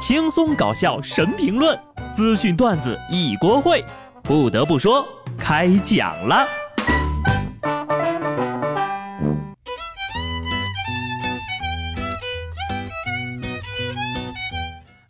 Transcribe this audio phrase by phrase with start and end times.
[0.00, 1.78] 轻松搞笑神评论，
[2.10, 3.84] 资讯段子一锅烩。
[4.22, 5.06] 不得不说，
[5.38, 6.48] 开讲了。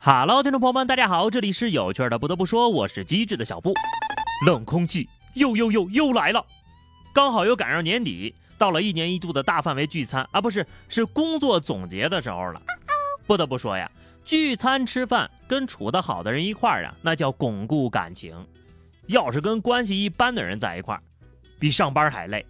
[0.01, 2.19] 哈喽听众朋友们，大家好，这里是有趣的。
[2.19, 3.73] 不得不说，我是机智的小布。
[4.45, 6.45] 冷空气又又又又来了，
[7.15, 12.61] 刚好又赶上年底，到了一年一度的大范围聚餐啊，不是是工作总结的时候了。
[13.25, 13.89] 不得不说呀。
[14.31, 18.33] 聚餐吃饭，跟处得好的人一块儿啊，那叫巩固感情。
[19.09, 21.03] 要是跟关系一般的人在一块儿，
[21.59, 22.47] 比上班还累。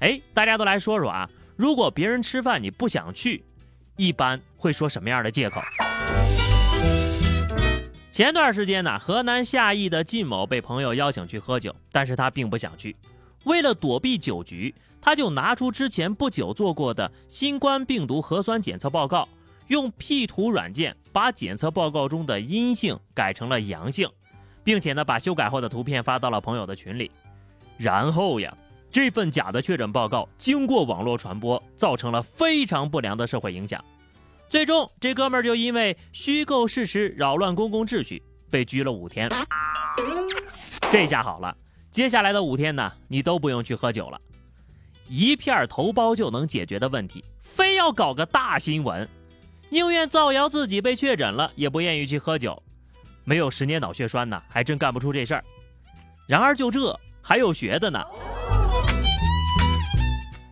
[0.00, 3.44] 哎，大家都来说说啊，如果别人吃饭你不想去，
[3.94, 5.60] 一般会说什么样的借口？
[8.10, 12.96] 前段时间呢，河南夏邑的靳某被朋友邀请去喝酒，但是他并不想去。
[13.44, 19.28] 为了躲避酒局，他就拿出之前不久做过的新冠病毒核酸检测报告。
[19.68, 24.08] 用 P 图软件把检测报告中的阴性改成了阳性，
[24.62, 27.10] 并且呢把修改后的图片发到了朋友的群里。
[27.78, 28.56] 然后呀，
[28.90, 33.82] 这份假的确诊报告经过网络传播，造成了非常不良的社会影响。
[34.50, 39.30] 最终，这哥们儿就因为虚构事实扰乱公共秩序，被拘了五天。
[40.90, 41.56] 这下好了，
[41.90, 44.20] 接下来的五天呢，你都不用去喝酒了。
[45.08, 49.08] 一片头孢就能解决的问题，非要搞个大新闻。
[49.72, 52.62] 宁愿造谣自己被确诊了，也不愿意去喝酒。
[53.24, 55.42] 没有十年脑血栓呢，还真干不出这事儿。
[56.26, 58.04] 然而就这还有学的呢。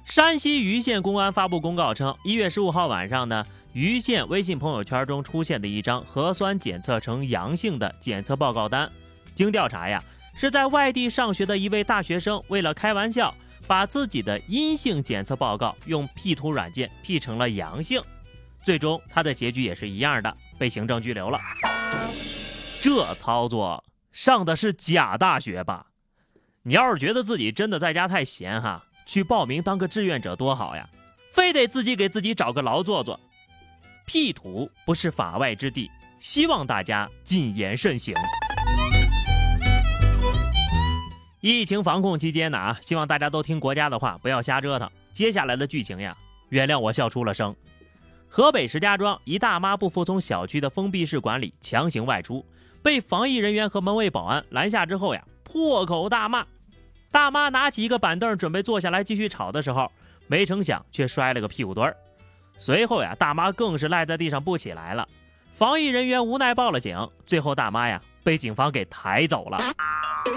[0.06, 8.90] 山西盂县公安发布公告称，一月十五号晚上呢，盂县微信朋友圈中出现的一张核酸检测呈阳性的检测报告单，
[9.34, 10.02] 经调查呀，
[10.34, 13.34] 是在外地上学的一位大学生为了开玩笑，
[13.66, 18.02] 把自己的阴性检测报告用 P 图软件 P 成了阳性。
[18.62, 21.38] 最终，他的结局也是一样的，被行政拘留了。
[22.80, 25.86] 这操作上的是假大学吧？
[26.62, 30.88] 你要是觉得自己真的在家太闲哈，去报名当个志愿者多好呀，
[31.32, 33.18] 非得自己给自己找个牢做做。
[34.04, 38.14] P 图不是法外之地，希望大家谨言慎行。
[41.40, 44.90] 疫情防控期间呢啊，希望大家都听国家的话，不要瞎折腾。
[45.12, 46.14] 接下来的剧情呀，
[46.50, 47.56] 原谅我笑出了声。
[48.32, 52.46] 河北石家庄一大妈不服从小区的封闭式管理，强行外出，
[52.80, 56.46] 被防疫人员和门卫保安拦下之后呀，破口大骂。
[57.10, 59.90] 大妈拿起一个板凳准备坐下来继续吵的时候，
[60.28, 61.96] 没成想却摔了个屁股墩儿。
[62.56, 65.08] 随后呀，大妈更是赖在地上不起来了。
[65.52, 69.74] 防疫人员无奈报了警，最后大妈呀被警方给抬走了。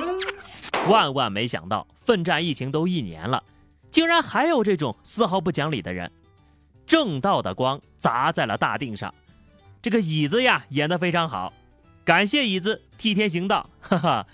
[0.90, 3.44] 万万没想到，奋战疫情都一年了，
[3.92, 6.12] 竟然还有这种丝毫不讲理的人。
[6.94, 9.12] 正道的光砸在了大腚上，
[9.82, 11.52] 这个椅子呀演得非常好，
[12.06, 14.28] 感谢椅子替天行道， 哈哈，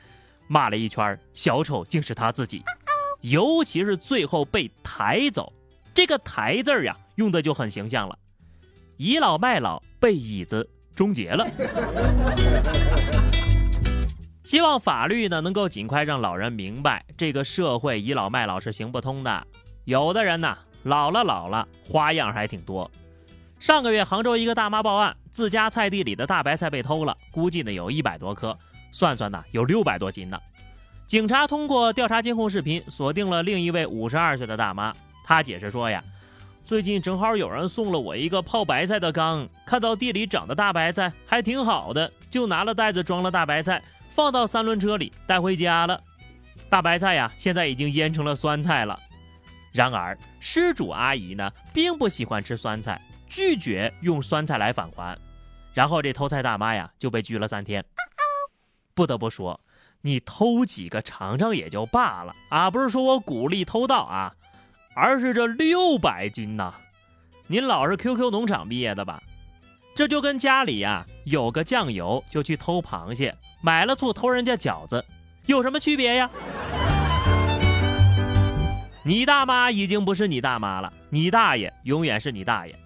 [0.50, 2.62] 骂了一圈，小丑竟是他自己，
[3.22, 5.54] 尤其是最后被抬走，
[5.94, 8.20] 这个抬字呀用的就很形象了，
[8.98, 11.48] 倚老卖老被椅子终结了，
[14.44, 19.48] 希望法律呢能够尽快让老人明白，这个社会倚老卖老是行不通的，
[19.86, 20.58] 有的人呢。
[20.84, 22.90] 老了老了，花样还挺多。
[23.60, 28.58] 上个月，杭州一个大妈报案，自家菜地里的大白菜被偷了，估计呢有一百多颗，
[28.92, 30.40] 算算呢有六百多斤呢。
[31.06, 34.94] 警察通过调查监控视频，锁定了另一位五十二岁的大妈。
[35.26, 36.02] 她解释说呀，
[36.64, 46.00] 最近正好有人送了我一个泡白菜的缸，看到地里长的大白菜还挺好的，就拿了袋子装了大白菜，放到三轮车里带回家了。
[46.70, 48.98] 大白菜呀，现在已经腌成了酸菜了。
[49.72, 55.18] 然而，失主阿姨呢，并不喜欢吃酸菜，拒绝用酸菜来返还。
[55.74, 57.84] 然后这偷菜大妈呀，就被拘了三天。
[58.94, 59.60] 不得不说，
[60.02, 64.34] 你偷几个尝尝也就罢了啊，不是说我鼓励偷盗啊，
[64.96, 66.74] 而是这六百斤呐！
[67.48, 69.22] 您老是 QQ 农场毕业的吧？
[69.96, 75.04] 这就跟家里呀有个酱油，就去偷螃蟹；买了醋偷人家饺子，
[75.46, 76.30] 有什么区别呀？
[79.04, 82.78] 你大妈已经不是你大妈了，你大爷永远是你大爷。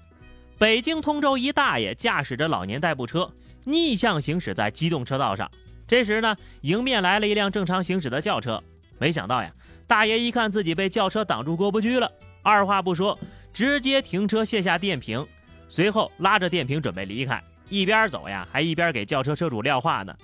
[0.60, 3.30] 北京通州一大爷驾驶着老年代步车
[3.66, 5.50] 逆向行驶在机动车道上，
[5.88, 8.64] 这时呢，迎面来了一辆正常行驶的轿车，
[9.00, 9.52] 没想到呀，
[9.88, 12.10] 大爷一看自己被轿车挡住过不去了，
[12.44, 13.18] 二话不说，
[13.52, 15.26] 直接停车卸下电瓶，
[15.68, 20.16] 随后拉着电瓶准备离开，一边走呀，还一边给轿车车主撂话呢：“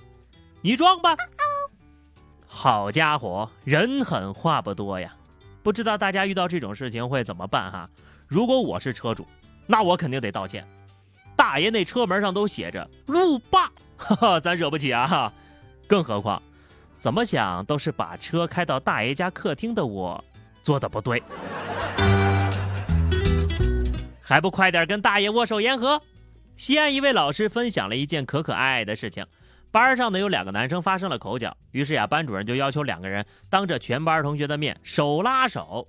[0.62, 1.16] 你装吧。”
[2.46, 5.16] 好家伙，人狠话不多呀。
[5.62, 7.90] 不知道大家遇到这种事情会怎么办哈？
[8.28, 9.28] 如果我是车主，
[9.68, 10.66] 那我肯定得道歉。
[11.36, 15.32] 大爷那车门上都写着“路霸”，哈哈，咱惹不起啊！
[15.88, 16.42] 更何况，
[17.00, 20.24] 怎么想都是把车开到大爷家客厅的我
[20.62, 21.22] 做的不对，
[24.22, 26.02] 还不快点跟大爷握手言和？
[26.56, 29.26] 西安一位老师分享了一件可可爱爱的事情，
[29.72, 35.88] 班上呢有两个男生发生了口角，于是呀，班主任就要求两个人当着全班同学的面手拉手。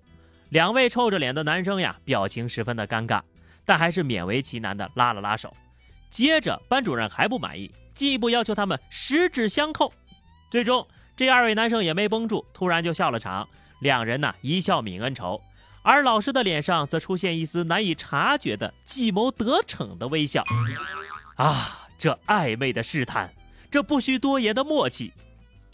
[0.50, 3.22] 两位臭着脸的男生呀，表情十分的尴尬，
[3.64, 5.56] 但还是勉为其难的拉了拉手。
[6.10, 9.92] 接着，班主任还不满意，进一步要求他们十指相扣。
[10.50, 10.86] 最终，
[11.16, 13.48] 这二位男生也没绷住，突然就笑了场。
[13.80, 15.40] 两人呢一笑泯恩仇。
[15.82, 20.44] 而老师的脸上则出现一丝难以察觉的计谋得逞的微笑。
[21.36, 23.32] 啊，这暧昧的试探，
[23.70, 25.12] 这不需多言的默契，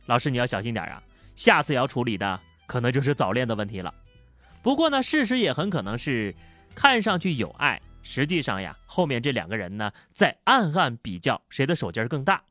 [0.05, 1.03] 老师你要小心点啊！
[1.35, 3.95] 下次要处理的可能就是早恋的问题了。
[4.63, 6.35] 不过呢，事实也很可能是，
[6.75, 12.43] 看上去有爱，实际上呀，后面这两个人呢在暗暗比较谁的手劲儿更大。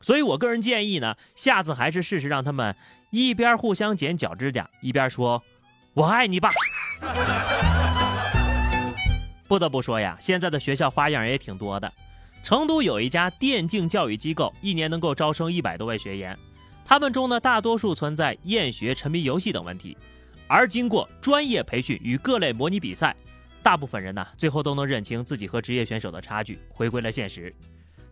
[0.00, 2.76] 所以我个人建议呢，下次还是试试让他们
[3.10, 5.42] 一边互相剪脚指甲，一边说
[5.94, 6.52] “我爱你吧
[9.48, 11.92] ”。不得不说呀，现在的学校花样也挺多的。
[12.44, 16.38] 成都有一家电竞教育机构，一年能够招生一百多位学员，
[16.84, 19.96] 他们中呢大多数存在厌学、沉迷游戏等问题，
[20.46, 23.16] 而经过专业培训与各类模拟比赛，
[23.62, 27.50] 大部分人呢最后都能认清自己和职业选手的差距，回归了现实。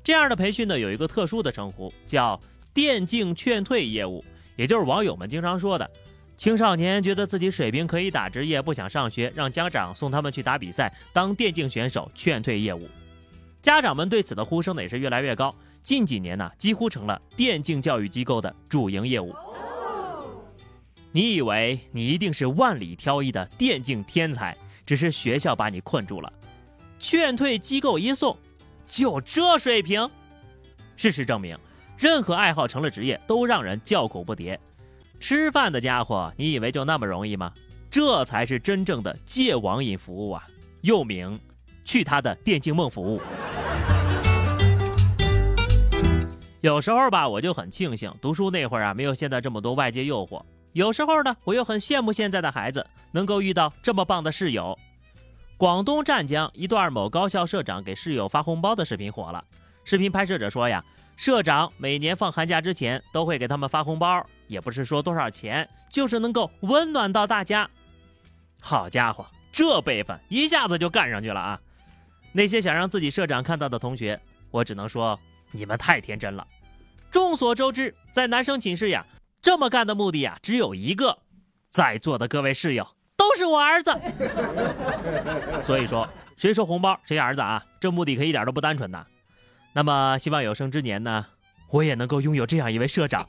[0.03, 2.41] 这样的培训呢有一个特殊的称呼，叫
[2.73, 4.25] 电竞劝退业务，
[4.57, 5.91] 也就是网友们经常说的。
[6.39, 12.89] 青少年觉得自己水平可以打职业，不想上学，让家长送他们去打比赛，当电竞选手，劝退业务。
[13.63, 15.55] 家长们对此的呼声呢也是越来越高。
[15.85, 19.35] 近几年呢，几乎成了电竞教育机构的主营业务。
[21.13, 26.33] 你以为你一定是万里挑一的电竞天才，只是学校把你困住了。
[26.99, 28.37] 劝退机构一送，
[28.87, 30.09] 就这水平？
[30.97, 31.57] 事实证明，
[31.97, 34.59] 任何爱好成了职业，都让人叫苦不迭。
[35.21, 37.53] 吃饭的家伙，你以为就那么容易吗？
[37.91, 40.47] 这才是真正的戒网瘾服务啊，
[40.81, 41.39] 又名
[41.85, 43.21] 去他的电竞梦服务。
[46.63, 50.41] 有时候吧，我就很庆幸读书那会儿啊，没有现在这么多外界诱惑。
[50.73, 54.79] 有时候呢，我又很羡慕现在的孩子能够遇到这么棒的室友。
[55.57, 59.45] 广东湛江一段某高校社长给室友发红包的视频火了。
[59.85, 60.83] 视频拍摄者说呀。
[61.15, 67.69] 社长每年放寒假之前都会给他们发红包，也不是说多少钱，就是能够温暖到大家。
[68.61, 71.61] 好家伙，这辈分一下子就干上去了啊！
[72.33, 74.19] 那些想让自己社长看到的同学，
[74.51, 75.21] 我只能说
[75.53, 76.47] 你们太天真了。
[77.11, 79.07] 众所周知，在男生寝室呀，
[79.41, 81.19] 这么干的目的呀只有一个，
[81.69, 83.93] 在座的各位室友都是我儿子。
[85.63, 89.07] 所以说，谁收红包谁儿子啊，这目的可一点都不单纯呐。
[89.75, 91.27] 那么，希望有生之年呢，
[91.71, 93.27] 我也能够拥有这样一位社长，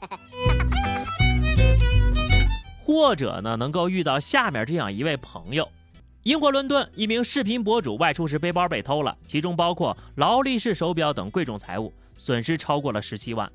[2.80, 5.68] 或者呢，能够遇到下面这样一位朋友。
[6.22, 13.50] 英国伦敦一名视频博主外出时背包被偷了，其中包括劳力士手表等贵重财物，损失超过了十七万。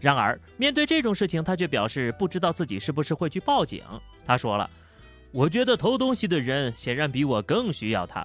[0.00, 3.82] 然而，面对这种事情，他却表示不知道自己是不是会去报警。
[4.24, 4.70] 他说了
[5.32, 8.24] ：“我觉得偷东西的人显然比我更需要他。”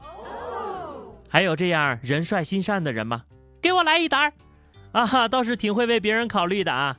[1.27, 3.24] 还有这样人帅心善的人吗？
[3.59, 4.33] 给我来一沓儿，
[4.91, 6.98] 啊，倒是挺会为别人考虑的啊！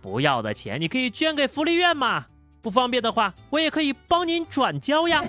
[0.00, 2.26] 不要的钱你可以捐给福利院嘛，
[2.62, 5.22] 不方便的话我也可以帮您转交呀。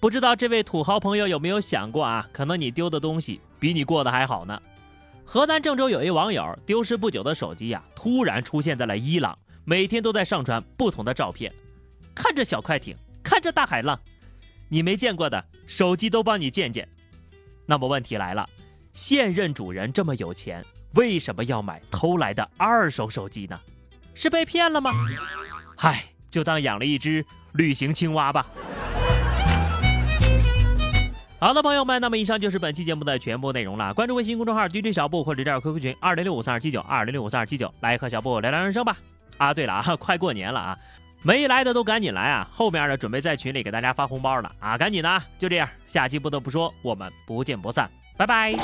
[0.00, 2.26] 不知道这位土豪朋友有没有想过啊？
[2.32, 4.58] 可能你丢的东西比你过得还好呢。
[5.26, 11.52] 河南郑州有一网友丢失不久的手机呀，突然出现在了伊朗，每天都在上传不同的照片，
[12.14, 14.00] 看着小快艇，看着大海浪，
[14.70, 16.88] 你没见过的手机都帮你见见。
[17.66, 18.48] 那么问题来了，
[18.94, 20.64] 现任主人这么有钱，
[20.94, 23.60] 为什么要买偷来的二手手机呢？
[24.14, 24.92] 是被骗了吗？
[25.76, 28.46] 嗨，就当养了一只旅行青蛙吧。
[31.40, 33.94] 好的，朋友们，那么以上就是本期节目的全部内容了。
[33.94, 38.94] 关注微信公众号 DJ 小布或者加入 QQ 群二零六五三二七九二零六五三二七九，来和小布聊聊人生吧。
[39.38, 40.78] 啊，对了啊， 快过年了啊。
[41.22, 42.48] 没来的都赶紧来啊！
[42.52, 44.76] 后面的，准备在群里给大家发红包了啊！
[44.76, 48.54] 赶紧的啊，就这样，下期不得不说，我们不见不散，拜拜。